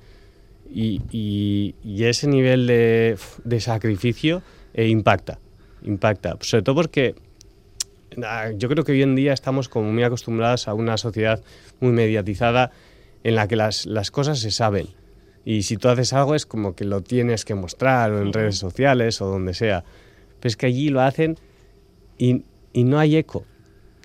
Y, 0.70 1.74
ese 1.84 2.28
nivel 2.28 2.66
de, 2.66 3.60
sacrificio 3.60 4.42
eh, 4.74 4.88
impacta, 4.88 5.38
impacta. 5.82 6.36
Sobre 6.40 6.62
todo 6.62 6.74
porque 6.76 7.14
ah, 8.22 8.50
yo 8.56 8.68
creo 8.68 8.84
que 8.84 8.92
hoy 8.92 9.02
en 9.02 9.14
día 9.14 9.32
estamos 9.32 9.68
como 9.68 9.92
muy 9.92 10.02
acostumbrados 10.02 10.68
a 10.68 10.74
una 10.74 10.96
sociedad 10.96 11.42
muy 11.80 11.92
mediatizada 11.92 12.72
en 13.24 13.34
la 13.34 13.48
que 13.48 13.56
las, 13.56 13.86
cosas 14.10 14.38
se 14.38 14.50
saben. 14.50 14.88
Y 15.44 15.62
si 15.62 15.76
tú 15.76 15.88
haces 15.88 16.12
algo 16.12 16.34
es 16.34 16.44
como 16.46 16.74
que 16.74 16.84
lo 16.84 17.02
tienes 17.02 17.44
que 17.44 17.54
mostrar 17.54 18.12
o 18.12 18.20
en 18.20 18.32
redes 18.32 18.58
sociales 18.58 19.20
o 19.20 19.26
donde 19.26 19.54
sea. 19.54 19.84
Pero 20.40 20.48
es 20.48 20.56
que 20.56 20.66
allí 20.66 20.88
lo 20.88 21.00
hacen 21.00 21.36
y, 22.18 22.42
y 22.72 22.84
no 22.84 22.98
hay 22.98 23.16
eco. 23.16 23.44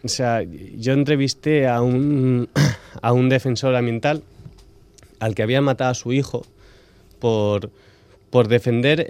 O 0.04 0.08
sea, 0.08 0.42
yo 0.44 0.94
entrevisté 0.94 1.68
a 1.68 1.82
un, 1.82 2.50
a 3.02 3.14
un 3.14 3.30
defensor 3.30 3.76
ambiental 3.76 4.24
al 5.22 5.36
que 5.36 5.44
habían 5.44 5.64
matado 5.64 5.92
a 5.92 5.94
su 5.94 6.12
hijo 6.12 6.42
por, 7.20 7.70
por 8.32 8.48
defender 8.48 9.06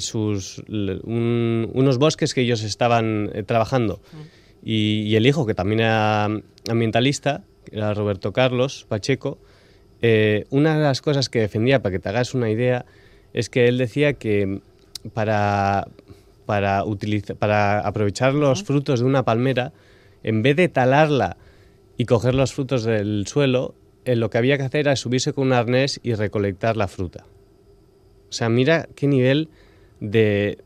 sus, 0.00 0.62
unos 0.66 1.98
bosques 1.98 2.32
que 2.32 2.40
ellos 2.40 2.62
estaban 2.62 3.30
eh, 3.34 3.42
trabajando. 3.42 4.00
Y, 4.64 5.14
el 5.14 5.26
hijo, 5.26 5.46
que 5.46 5.54
también 5.54 5.80
era 5.80 6.24
ambientalista, 6.68 7.44
era 7.70 7.92
Roberto 7.92 8.32
Carlos 8.32 8.86
Pacheco, 8.88 9.38
eh, 10.00 10.46
una 10.50 10.76
de 10.76 10.82
las 10.82 11.02
cosas 11.02 11.28
que 11.28 11.40
defendía, 11.40 11.82
para 11.82 11.92
que 11.92 11.98
te 11.98 12.08
hagas 12.08 12.34
una 12.34 12.50
idea, 12.50 12.86
es 13.34 13.50
que 13.50 13.68
él 13.68 13.76
decía 13.76 14.14
que 14.14 14.62
para, 15.12 15.86
para, 16.46 16.82
para 17.38 17.80
aprovechar 17.80 18.32
los 18.32 18.64
frutos 18.64 19.00
de 19.00 19.06
una 19.06 19.22
palmera, 19.22 19.72
en 20.22 20.42
vez 20.42 20.56
de 20.56 20.68
talarla 20.68 21.36
y 21.98 22.06
coger 22.06 22.34
los 22.34 22.54
frutos 22.54 22.84
del 22.84 23.26
suelo, 23.26 23.74
lo 24.14 24.30
que 24.30 24.38
había 24.38 24.56
que 24.56 24.64
hacer 24.64 24.80
era 24.80 24.96
subirse 24.96 25.32
con 25.32 25.48
un 25.48 25.52
arnés 25.52 25.98
y 26.02 26.14
recolectar 26.14 26.76
la 26.76 26.86
fruta. 26.86 27.24
O 28.28 28.32
sea, 28.32 28.48
mira 28.48 28.88
qué 28.94 29.06
nivel 29.06 29.48
de... 30.00 30.58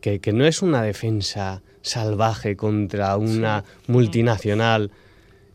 que, 0.00 0.32
no 0.32 0.46
es 0.46 0.62
una 0.62 0.82
defensa 0.82 1.62
salvaje 1.82 2.56
contra 2.56 3.16
una 3.18 3.64
multinacional, 3.86 4.90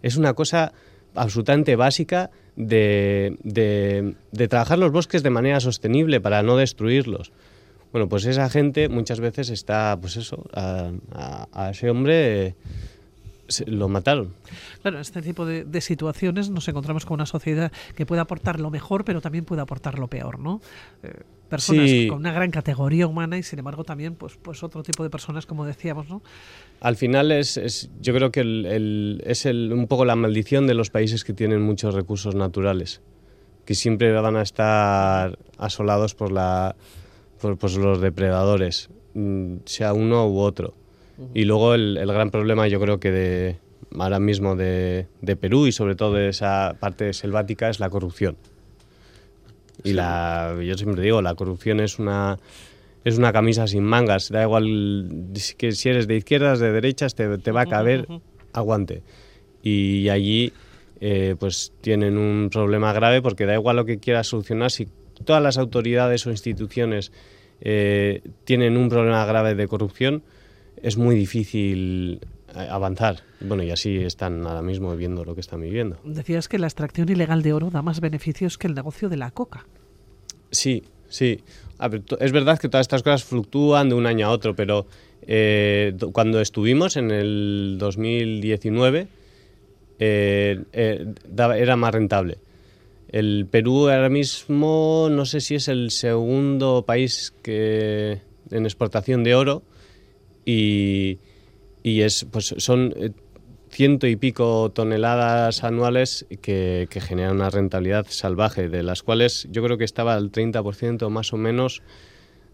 es 0.03 0.17
una 0.17 0.33
cosa 0.33 0.73
absolutamente 1.15 1.75
básica 1.75 2.29
de, 2.55 3.37
de, 3.43 4.47
trabajar 4.47 4.77
los 4.77 4.91
bosques 4.91 5.23
de 5.23 5.29
manera 5.29 5.59
sostenible 5.59 6.21
para 6.21 6.43
no 6.43 6.57
destruirlos. 6.57 7.31
Bueno, 7.91 8.07
pues 8.07 8.25
esa 8.25 8.49
gente 8.49 8.89
muchas 8.89 9.19
veces 9.19 9.49
está, 9.49 9.97
pues 9.99 10.17
eso, 10.17 10.45
a, 10.53 10.91
a 11.51 11.71
ese 11.71 11.89
hombre 11.89 12.55
lo 13.65 13.89
mataron. 13.89 14.33
Claro, 14.81 14.97
en 14.97 15.01
este 15.01 15.21
tipo 15.21 15.45
de, 15.45 15.81
situaciones 15.81 16.49
nos 16.49 16.67
encontramos 16.67 17.05
con 17.05 17.15
una 17.15 17.25
sociedad 17.25 17.71
que 17.95 18.05
puede 18.05 18.21
aportar 18.21 18.59
lo 18.59 18.69
mejor, 18.69 19.05
pero 19.05 19.21
también 19.21 19.45
puede 19.45 19.61
aportar 19.61 19.97
lo 19.97 20.07
peor, 20.07 20.39
¿no? 20.39 20.61
Eh, 21.03 21.13
personas 21.49 21.89
con 22.07 22.19
una 22.19 22.31
gran 22.31 22.51
categoría 22.51 23.07
humana 23.07 23.37
y 23.37 23.43
sin 23.43 23.59
embargo 23.59 23.83
también 23.83 24.15
pues, 24.15 24.37
pues 24.41 24.63
otro 24.63 24.83
tipo 24.83 25.03
de 25.03 25.09
personas, 25.09 25.45
como 25.45 25.65
decíamos, 25.65 26.07
¿no? 26.07 26.21
Al 26.79 26.95
final 26.95 27.31
es, 27.31 27.89
yo 27.99 28.13
creo 28.13 28.31
que 28.31 29.19
es 29.25 29.45
un 29.45 29.87
poco 29.87 30.05
la 30.05 30.15
maldición 30.15 30.67
de 30.67 30.75
los 30.75 30.89
países 30.89 31.23
que 31.23 31.33
tienen 31.33 31.61
muchos 31.61 31.93
recursos 31.93 32.35
naturales, 32.35 33.01
que 33.65 33.75
siempre 33.75 34.11
van 34.13 34.37
a 34.37 34.43
estar 34.43 35.37
asolados 35.57 36.15
por, 36.15 36.31
la, 36.31 36.75
por 37.41 37.57
pues, 37.57 37.75
los 37.75 37.99
depredadores, 37.99 38.89
mm, 39.13 39.57
sea 39.65 39.93
uno 39.93 40.27
u 40.29 40.39
otro. 40.39 40.73
Y 41.33 41.45
luego 41.45 41.73
el, 41.73 41.95
gran 42.07 42.31
problema 42.31 42.67
yo 42.67 42.79
creo 42.79 42.99
que 42.99 43.11
de, 43.11 43.57
ahora 43.97 44.19
mismo 44.19 44.55
de, 44.55 45.07
Perú 45.39 45.67
y 45.67 45.71
sobre 45.71 45.95
todo 45.95 46.13
de 46.13 46.29
esa 46.29 46.75
parte 46.79 47.13
selvática 47.13 47.69
es 47.69 47.79
la 47.79 47.89
corrupción. 47.89 48.37
Y 49.83 49.93
la, 49.93 50.57
yo 50.61 50.77
siempre 50.77 51.01
digo, 51.01 51.21
la 51.21 51.35
corrupción 51.35 51.79
es 51.79 51.99
una, 51.99 52.37
es 53.05 53.17
una 53.17 53.31
camisa 53.31 53.67
sin 53.67 53.83
mangas. 53.83 54.29
Da 54.29 54.43
igual 54.43 54.65
que 55.57 55.71
si 55.71 55.89
eres 55.89 56.07
de 56.07 56.17
izquierdas, 56.17 56.59
de 56.59 56.71
derechas, 56.71 57.15
te, 57.15 57.27
va 57.51 57.61
a 57.61 57.65
caber 57.65 58.07
aguante. 58.53 59.03
Y 59.63 60.09
allí 60.09 60.53
eh, 61.01 61.35
pues 61.39 61.73
tienen 61.81 62.17
un 62.17 62.49
problema 62.49 62.91
grave 62.93 63.21
porque 63.21 63.45
da 63.45 63.53
igual 63.53 63.77
lo 63.77 63.85
que 63.85 63.99
quieras 63.99 64.27
solucionar, 64.27 64.71
si 64.71 64.87
todas 65.23 65.41
las 65.41 65.57
autoridades 65.57 66.25
o 66.27 66.31
instituciones 66.31 67.11
eh, 67.61 68.21
tienen 68.43 68.77
un 68.77 68.89
problema 68.89 69.25
grave 69.25 69.55
de 69.55 69.67
corrupción, 69.67 70.23
es 70.81 70.97
muy 70.97 71.15
difícil 71.15 72.19
eh, 72.55 72.67
avanzar. 72.69 73.17
Bueno, 73.41 73.63
y 73.63 73.71
así 73.71 73.97
están 73.97 74.45
ahora 74.45 74.61
mismo 74.61 74.91
viviendo 74.91 75.23
lo 75.23 75.35
que 75.35 75.41
están 75.41 75.61
viviendo. 75.61 75.97
Decías 76.03 76.47
que 76.47 76.59
la 76.59 76.67
extracción 76.67 77.09
ilegal 77.09 77.41
de 77.43 77.53
oro 77.53 77.69
da 77.69 77.81
más 77.81 77.99
beneficios 77.99 78.57
que 78.57 78.67
el 78.67 78.73
negocio 78.73 79.09
de 79.09 79.17
la 79.17 79.31
coca. 79.31 79.65
Sí, 80.51 80.83
sí. 81.07 81.41
es 82.19 82.31
verdad 82.31 82.59
que 82.59 82.69
todas 82.69 82.85
estas 82.85 83.03
cosas 83.03 83.23
fluctúan 83.23 83.89
de 83.89 83.95
un 83.95 84.07
año 84.07 84.27
a 84.27 84.31
otro, 84.31 84.55
pero 84.55 84.87
eh, 85.21 85.95
cuando 86.11 86.41
estuvimos 86.41 86.97
en 86.97 87.11
el 87.11 87.77
2019 87.77 89.07
eh, 89.99 90.63
era 91.23 91.75
más 91.75 91.93
rentable. 91.93 92.39
El 93.09 93.47
Perú 93.49 93.89
ahora 93.89 94.09
mismo 94.09 95.07
no 95.09 95.25
sé 95.25 95.41
si 95.41 95.55
es 95.55 95.67
el 95.67 95.91
segundo 95.91 96.83
país 96.85 97.33
que 97.41 98.21
en 98.51 98.65
exportación 98.65 99.23
de 99.23 99.35
oro 99.35 99.63
y, 100.45 101.19
es, 101.83 102.25
pues 102.31 102.55
son 102.57 102.93
eh, 102.97 103.11
ciento 103.69 104.07
y 104.07 104.15
pico 104.15 104.71
toneladas 104.71 105.63
anuales 105.63 106.25
que, 106.41 106.87
generan 106.91 107.35
una 107.35 107.49
rentabilidad 107.49 108.05
salvaje, 108.09 108.69
de 108.69 108.83
las 108.83 109.03
cuales 109.03 109.47
yo 109.51 109.63
creo 109.63 109.77
que 109.77 109.83
estaba 109.83 110.15
el 110.15 110.31
30% 110.31 111.09
más 111.09 111.33
o 111.33 111.37
menos 111.37 111.81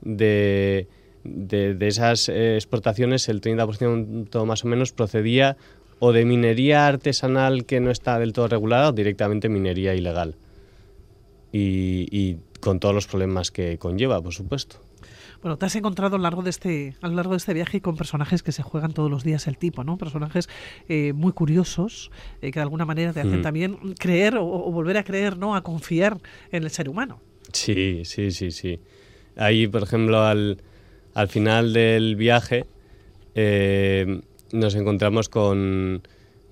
de, 0.02 0.88
de, 1.24 1.88
esas 1.88 2.30
eh, 2.30 2.56
exportaciones, 2.56 3.30
el 3.30 3.42
30% 3.42 4.46
más 4.46 4.64
o 4.64 4.68
menos 4.68 4.92
procedía 4.92 5.58
o 6.00 6.12
de 6.12 6.26
minería 6.26 6.88
artesanal 6.88 7.66
que 7.66 7.80
no 7.80 7.90
está 7.90 8.20
del 8.20 8.34
todo 8.34 8.48
regulada 8.48 8.90
o 8.90 8.92
directamente 8.92 9.48
minería 9.50 9.96
ilegal. 9.96 10.36
y 11.52 12.38
con 12.66 12.80
todos 12.80 12.96
los 12.96 13.06
problemas 13.06 13.52
que 13.52 13.78
conlleva, 13.78 14.22
por 14.22 14.34
supuesto. 14.34 14.85
Bueno, 15.46 15.60
te 15.60 15.68
has 15.68 15.76
encontrado 15.76 16.16
a 16.16 16.18
lo 16.18 16.24
largo 16.24 16.42
de 16.42 16.50
este, 16.50 16.96
a 17.02 17.08
lo 17.08 17.14
largo 17.14 17.34
de 17.34 17.38
este 17.38 17.54
viaje 17.54 17.80
con 17.80 17.96
personajes 17.96 18.42
que 18.42 18.52
se 18.52 18.64
juegan 18.64 18.94
todos 18.94 19.12
los 19.12 19.24
días 19.24 19.46
el 19.46 19.60
tipo, 19.60 19.84
¿no? 19.84 19.96
Personajes 19.96 20.50
eh, 20.90 21.14
muy 21.14 21.34
curiosos 21.34 22.10
eh, 22.42 22.50
que 22.50 22.58
de 22.58 22.64
alguna 22.64 22.84
manera 22.84 23.14
te 23.14 23.20
hacen 23.20 23.42
mm. 23.42 23.44
también 23.44 23.78
creer 24.00 24.38
o, 24.38 24.48
volver 24.72 24.98
a 24.98 25.04
creer, 25.04 25.38
¿no? 25.38 25.56
A 25.56 25.62
confiar 25.62 26.18
en 26.52 26.64
el 26.64 26.72
ser 26.72 26.90
humano. 26.90 27.22
Sí, 27.54 28.02
sí, 28.06 28.32
sí, 28.32 28.50
sí. 28.50 28.80
Ahí, 29.36 29.68
por 29.68 29.84
ejemplo, 29.84 30.24
al, 30.24 30.64
al 31.14 31.28
final 31.28 31.74
del 31.74 32.16
viaje 32.16 32.66
eh, 33.36 34.22
nos 34.52 34.74
encontramos 34.74 35.30
con, 35.30 36.02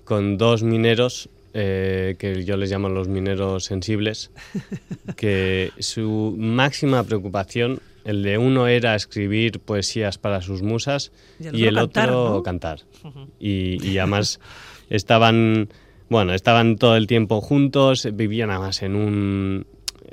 con 0.04 0.38
dos 0.38 0.62
mineros 0.62 1.28
que 1.52 2.44
yo 2.44 2.56
les 2.56 2.70
llamo 2.70 2.88
los 2.88 3.08
mineros 3.08 3.64
sensibles, 3.64 4.30
que 5.16 5.72
su 5.80 6.36
máxima 6.38 7.02
preocupación 7.02 7.80
el 8.04 8.22
de 8.22 8.38
uno 8.38 8.66
era 8.68 8.94
escribir 8.94 9.60
poesías 9.60 10.18
para 10.18 10.42
sus 10.42 10.62
musas 10.62 11.12
y 11.38 11.64
el, 11.64 11.78
otro 11.78 12.42
cantar. 12.44 12.80
y, 13.40 13.98
además 13.98 14.40
estaban, 14.90 15.68
bueno, 16.08 16.34
estaban 16.34 16.76
todo 16.76 16.96
el 16.96 17.06
tiempo 17.06 17.40
juntos, 17.40 18.08
vivían 18.12 18.50
además 18.50 18.82
en 18.82 18.94
un, 18.94 19.66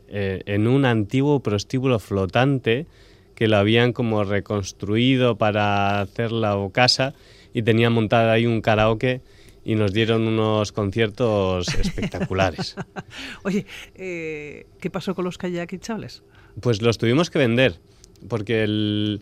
eh, 0.08 0.42
en 0.46 0.68
un 0.68 0.86
antiguo 0.86 1.42
prostíbulo 1.42 2.00
flotante 2.00 2.88
que 3.36 3.48
lo 3.48 3.58
habían 3.58 3.92
como 3.92 4.24
reconstruido 4.24 5.36
para 5.36 6.02
hacer 6.02 6.32
la 6.32 6.56
casa 6.72 7.14
y 7.54 7.64
tenían 7.64 7.94
montado 7.94 8.32
ahí 8.32 8.46
un 8.46 8.62
karaoke 8.62 9.22
y 9.64 9.76
nos 9.76 9.94
dieron 9.94 10.28
unos 10.28 10.72
conciertos 10.72 11.68
espectaculares. 11.80 12.76
Oye, 13.44 13.66
eh, 13.96 14.68
¿qué 14.80 14.90
pasó 14.90 15.16
con 15.16 15.26
los 15.26 15.38
kayak 15.38 15.74
hinchables? 15.74 16.24
Pues 16.60 16.82
los 16.82 16.98
tuvimos 16.98 17.30
que 17.30 17.40
vender, 17.40 17.80
porque 18.28 18.64
el, 18.64 19.22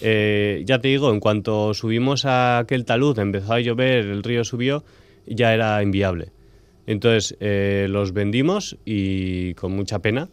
eh, 0.00 0.62
ya 0.66 0.80
te 0.80 0.88
digo, 0.88 1.12
en 1.12 1.20
cuanto 1.20 1.72
subimos 1.74 2.24
a 2.24 2.58
aquel 2.58 2.84
talud, 2.84 3.18
empezó 3.18 3.54
a 3.54 3.60
llover, 3.60 4.06
el 4.06 4.22
río 4.22 4.44
subió, 4.44 4.84
ya 5.26 5.54
era 5.54 5.82
inviable. 5.82 6.32
Entonces 6.86 7.36
eh, 7.40 7.86
los 7.88 8.12
vendimos 8.12 8.76
y 8.84 9.54
con 9.54 9.72
mucha 9.72 10.00
pena, 10.00 10.28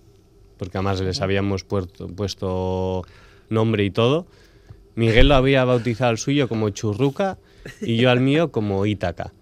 porque 0.57 0.77
además 0.77 1.01
les 1.01 1.21
habíamos 1.21 1.63
puesto 1.63 3.03
nombre 3.49 3.83
y 3.85 3.91
todo. 3.91 4.27
Miguel 4.95 5.29
lo 5.29 5.35
había 5.35 5.65
bautizado 5.65 6.11
al 6.11 6.17
suyo 6.17 6.47
como 6.47 6.69
Churruca 6.69 7.39
y 7.81 7.97
yo 7.97 8.11
al 8.11 8.19
mío 8.19 8.51
como 8.51 8.85
Ítaca. 8.85 9.33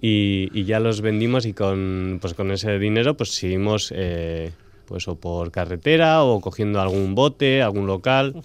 Y, 0.00 0.64
ya 0.64 0.78
los 0.78 1.00
vendimos 1.00 1.46
y 1.46 1.52
con, 1.52 2.18
pues 2.20 2.34
con 2.34 2.50
ese 2.50 2.78
dinero 2.78 3.16
pues 3.16 3.30
seguimos 3.30 3.92
eh, 3.96 4.52
pues 4.86 5.08
o 5.08 5.16
por 5.16 5.50
carretera 5.50 6.22
o 6.22 6.40
cogiendo 6.40 6.80
algún 6.80 7.14
bote, 7.14 7.62
algún 7.62 7.86
local, 7.86 8.42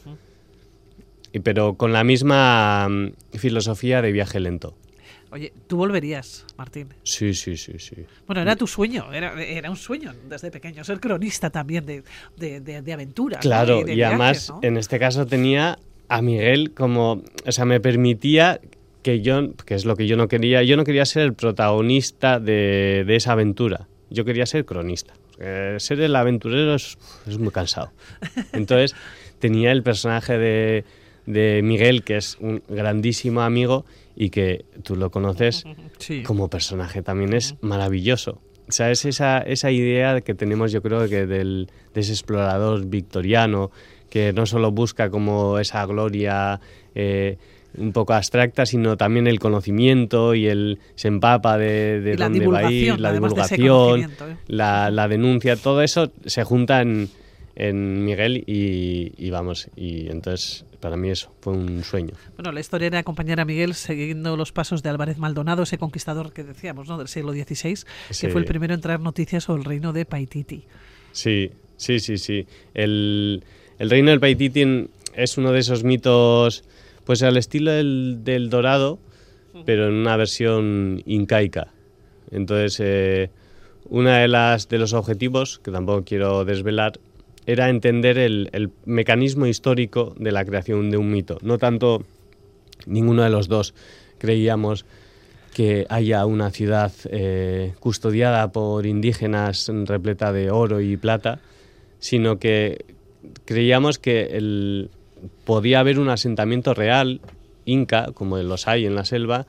y, 1.34 1.40
pero 1.40 1.76
con 1.76 1.94
la 1.94 2.04
misma 2.04 2.88
mm, 2.90 3.38
filosofía 3.38 4.02
de 4.02 4.12
viaje 4.12 4.40
lento. 4.40 4.76
Oye, 5.32 5.54
¿tú 5.68 5.78
volverías, 5.78 6.46
Martín? 6.58 6.90
Sí, 7.04 7.34
sí, 7.34 7.56
sí, 7.56 7.80
sí. 7.80 7.96
Bueno, 8.28 8.42
era 8.42 8.58
tu 8.58 8.68
sueño, 8.68 9.14
era, 9.14 9.42
era 9.42 9.70
un 9.70 9.78
sueño 9.78 10.14
desde 10.28 10.52
pequeño, 10.52 10.84
ser 10.84 11.00
cronista 11.00 11.50
también 11.50 11.86
de, 11.86 12.04
de, 12.36 12.82
de, 12.82 12.94
aventuras. 12.94 13.40
Claro, 13.40 13.88
y, 13.88 14.02
además 14.02 14.52
en 14.62 14.76
este 14.76 15.00
caso 15.00 15.26
tenía 15.26 15.80
a 16.10 16.22
Miguel 16.22 16.74
como, 16.74 17.24
o 17.46 17.52
sea, 17.52 17.64
me 17.64 17.80
permitía 17.80 18.60
que 19.02 19.22
yo, 19.22 19.54
que 19.66 19.76
es 19.76 19.86
lo 19.86 19.96
que 19.96 20.08
yo 20.08 20.18
no 20.18 20.28
quería, 20.28 20.64
yo 20.64 20.78
no 20.78 20.84
quería 20.84 21.06
ser 21.06 21.24
el 21.24 21.34
protagonista 21.34 22.40
de, 22.40 23.04
de 23.06 23.16
esa 23.16 23.34
aventura, 23.34 23.88
yo 24.10 24.26
quería 24.26 24.46
ser 24.46 24.66
cronista. 24.66 25.14
ser 25.78 26.00
el 26.00 26.16
aventurero 26.16 26.76
es, 26.76 26.98
muy 27.40 27.52
cansado. 27.52 27.92
Entonces 28.54 28.96
tenía 29.40 29.72
el 29.72 29.84
personaje 29.84 30.38
de, 30.38 30.86
de, 31.26 31.62
Miguel, 31.64 32.04
que 32.04 32.18
es 32.18 32.38
un 32.40 32.62
grandísimo 32.68 33.42
amigo 33.42 33.86
y 34.16 34.30
que 34.30 34.66
tú 34.84 34.96
lo 34.96 35.10
conoces 35.10 35.64
como 36.26 36.50
personaje 36.50 37.02
también 37.02 37.34
es 37.34 37.56
maravilloso. 37.62 38.42
O 38.68 38.74
sea, 38.74 38.92
es 38.92 39.04
esa, 39.04 39.40
esa 39.40 39.72
idea 39.72 40.22
que 40.22 40.34
tenemos 40.34 40.72
yo 40.72 40.82
creo 40.82 41.10
que 41.10 41.26
del, 41.26 41.70
de 41.94 42.02
ese 42.02 42.14
explorador 42.14 42.86
victoriano 42.86 43.72
que 44.10 44.34
no 44.34 44.46
solo 44.46 44.72
busca 44.72 45.10
como 45.10 45.58
esa 45.60 45.86
gloria 45.86 46.62
eh, 46.96 47.38
un 47.78 47.94
poco 47.94 48.14
abstracta, 48.14 48.66
sino 48.66 48.98
también 48.98 49.28
el 49.28 49.40
conocimiento 49.40 50.36
y 50.36 50.48
el 50.48 50.80
se 50.96 51.08
empapa 51.08 51.58
de, 51.58 52.16
dónde 52.18 52.48
va 52.48 52.60
a 52.60 52.72
ir, 52.72 53.00
la 53.00 53.14
divulgación, 53.14 54.02
¿eh? 54.02 54.08
la, 54.48 55.08
denuncia, 55.08 55.56
todo 55.56 55.82
eso 55.82 56.12
se 56.26 56.44
junta 56.44 56.82
en, 56.82 57.10
Miguel 58.06 58.44
y, 58.48 59.30
vamos, 59.30 59.70
y 59.76 60.10
entonces 60.10 60.66
para 60.80 60.98
mí 60.98 61.12
eso 61.12 61.32
fue 61.42 61.54
un 61.54 61.84
sueño. 61.84 62.14
Bueno, 62.36 62.52
la 62.52 62.60
historia 62.60 62.88
era 62.88 63.00
acompañar 63.00 63.40
a 63.40 63.46
Miguel 63.46 63.76
siguiendo 63.76 64.36
los 64.36 64.52
pasos 64.52 64.82
de 64.82 64.90
Álvarez 64.90 65.20
Maldonado, 65.20 65.64
ese 65.64 65.78
conquistador 65.78 66.34
que 66.34 66.44
decíamos, 66.44 66.88
¿no? 66.88 66.98
del 66.98 67.08
siglo 67.08 67.34
XVI, 67.34 67.76
que 68.20 68.30
fue 68.30 68.42
el 68.42 68.48
primero 68.48 68.74
en 68.74 68.82
traer 68.82 69.00
noticias 69.00 69.44
sobre 69.44 69.60
el 69.60 69.66
reino 69.66 69.94
de 69.94 70.06
Paititi. 70.06 70.64
Sí, 71.12 71.52
sí, 71.78 72.00
sí, 72.00 72.18
sí. 72.18 72.48
El, 72.74 73.44
el 73.78 73.90
reino 73.90 74.10
del 74.10 74.20
Paititi 74.20 74.90
es 75.14 75.38
uno 75.38 75.52
de 75.52 75.60
esos 75.60 75.84
mitos 75.84 76.64
pues 77.06 77.24
al 77.24 77.38
estilo 77.38 77.72
del, 77.72 78.50
dorado, 78.50 79.00
pero 79.66 79.88
en 79.88 79.94
una 79.94 80.16
versión 80.18 81.02
incaica. 81.06 81.68
Entonces, 82.32 82.80
eh, 82.80 83.30
una 83.90 84.20
de 84.20 84.28
las 84.28 84.70
de 84.70 84.78
los 84.78 84.94
objetivos, 84.94 85.60
que 85.60 85.72
tampoco 85.72 86.04
quiero 86.06 86.46
desvelar, 86.46 87.00
era 87.46 87.70
entender 87.70 88.18
el, 88.18 88.72
mecanismo 88.86 89.46
histórico 89.48 90.16
de 90.18 90.32
la 90.32 90.46
creación 90.46 90.90
de 90.92 90.98
un 90.98 91.12
mito. 91.12 91.38
No 91.42 91.58
tanto 91.58 92.04
ninguno 92.86 93.24
de 93.24 93.30
los 93.30 93.48
dos 93.48 93.74
creíamos 94.18 94.86
que 95.54 95.86
haya 95.90 96.26
una 96.26 96.52
ciudad 96.52 96.92
eh, 97.10 97.74
custodiada 97.80 98.52
por 98.52 98.86
indígenas 98.86 99.70
repleta 99.86 100.32
de 100.32 100.52
oro 100.52 100.80
y 100.80 100.96
plata, 100.96 101.40
sino 102.00 102.40
que 102.40 102.86
creíamos 103.46 104.00
que 104.00 104.38
el, 104.38 104.90
podía 105.46 105.80
haber 105.80 106.00
un 106.00 106.10
asentamiento 106.10 106.74
real 106.74 107.22
inca, 107.66 108.12
como 108.14 108.38
los 108.38 108.68
hay 108.68 108.86
en 108.86 108.96
la 108.96 109.06
selva, 109.06 109.46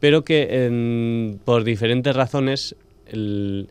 pero 0.00 0.24
que 0.24 1.38
por 1.44 1.64
diferentes 1.64 2.14
razones 2.14 2.76
el, 3.06 3.68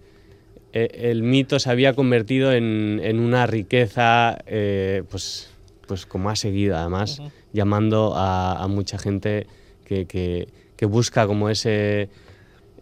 e, 0.73 1.15
mito 1.15 1.59
se 1.59 1.69
había 1.69 1.93
convertido 1.93 2.51
en, 2.53 3.19
una 3.19 3.47
riqueza, 3.47 4.37
eh, 4.45 5.03
pues, 5.09 5.49
pues 5.87 6.05
como 6.05 6.29
ha 6.29 6.35
seguido 6.35 6.77
además, 6.77 7.21
llamando 7.53 8.13
a, 8.15 8.65
mucha 8.67 8.97
gente 8.97 9.47
que, 9.85 10.47
busca 10.81 11.27
como 11.27 11.49
ese 11.49 12.09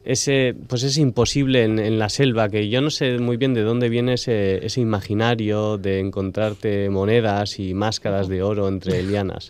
ese, 0.05 0.55
pues 0.67 0.83
es 0.83 0.97
imposible 0.97 1.63
en, 1.63 1.99
la 1.99 2.09
selva, 2.09 2.47
que 2.47 2.69
yo 2.69 2.79
no 2.79 2.91
sé 2.91 3.17
muy 3.17 3.37
bien 3.37 3.55
de 3.55 3.63
dónde 3.63 3.89
viene 3.89 4.13
ese, 4.13 4.63
ese 4.63 4.79
imaginario 4.79 5.79
de 5.79 5.99
encontrarte 5.99 6.89
monedas 6.91 7.59
y 7.59 7.73
máscaras 7.73 8.27
de 8.27 8.43
oro 8.43 8.67
entre 8.67 9.01
lianas, 9.01 9.49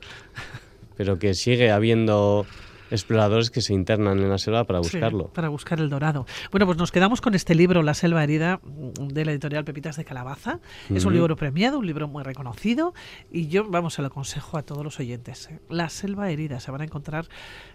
pero 0.96 1.20
que 1.20 1.34
sigue 1.34 1.72
habiendo 1.72 2.46
exploradores 2.92 3.50
que 3.50 3.62
se 3.62 3.74
internan 3.74 4.20
en 4.20 4.30
la 4.30 4.38
selva 4.38 4.64
para 4.64 4.80
buscarlo. 4.80 5.28
para 5.30 5.50
buscar 5.50 5.80
el 5.80 5.90
dorado. 5.90 6.26
Bueno, 6.52 6.66
pues 6.66 6.78
nos 6.78 6.92
quedamos 6.92 7.22
con 7.22 7.36
este 7.36 7.56
libro, 7.56 7.84
La 7.84 7.94
selva 7.94 8.24
herida, 8.24 8.60
de 8.64 9.26
la 9.26 9.32
editorial 9.32 9.66
Pepitas 9.66 9.98
de 9.98 10.06
Calabaza. 10.06 10.60
Es 10.90 11.06
un 11.06 11.14
libro 11.14 11.36
premiado, 11.36 11.80
un 11.80 11.88
libro 11.88 12.08
muy 12.08 12.24
reconocido 12.24 12.94
y 13.32 13.48
yo, 13.48 13.70
vamos, 13.70 13.96
se 13.96 14.02
lo 14.02 14.08
aconsejo 14.08 14.58
a 14.58 14.64
todos 14.64 14.84
los 14.84 15.00
oyentes. 15.00 15.50
¿eh? 15.52 15.60
La 15.70 15.90
selva 15.90 16.30
herida, 16.30 16.60
se 16.60 16.72
van 16.72 16.82
a 16.82 16.84
encontrar 16.84 17.28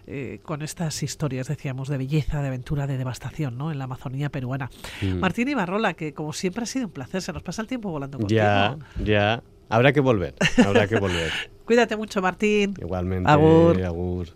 eh, 0.07 0.39
con 0.43 0.61
estas 0.61 1.03
historias, 1.03 1.47
decíamos, 1.47 1.87
de 1.87 1.97
belleza, 1.97 2.41
de 2.41 2.47
aventura, 2.47 2.87
de 2.87 2.97
devastación, 2.97 3.57
¿no? 3.57 3.71
En 3.71 3.77
la 3.77 3.85
Amazonía 3.85 4.29
peruana. 4.29 4.69
Mm. 5.01 5.19
Martín 5.19 5.47
Ibarrola, 5.49 5.93
que 5.93 6.13
como 6.13 6.33
siempre 6.33 6.63
ha 6.63 6.65
sido 6.65 6.87
un 6.87 6.91
placer, 6.91 7.21
se 7.21 7.33
nos 7.33 7.43
pasa 7.43 7.61
el 7.61 7.67
tiempo 7.67 7.89
volando 7.91 8.17
contigo. 8.17 8.37
Ya, 8.37 8.77
ya. 9.03 9.43
Habrá 9.69 9.93
que 9.93 10.01
volver, 10.01 10.35
habrá 10.65 10.85
que 10.85 10.99
volver. 10.99 11.31
Cuídate 11.65 11.95
mucho, 11.95 12.21
Martín. 12.21 12.73
Igualmente. 12.81 13.31
Agur. 13.31 14.27